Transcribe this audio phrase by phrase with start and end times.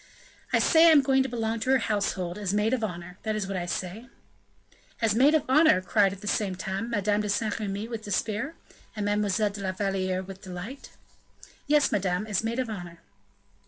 [0.51, 3.35] "I say I am going to belong to her household, as maid of honor; that
[3.35, 4.07] is what I say."
[4.99, 8.55] "As maid of honor!" cried, at the same time, Madame de Saint Remy with despair,
[8.95, 10.89] and Mademoiselle de la Valliere with delight.
[11.67, 12.97] "Yes, madame, as maid of honor."